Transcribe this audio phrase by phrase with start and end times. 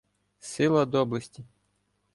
[0.39, 1.43] Сила доблесті.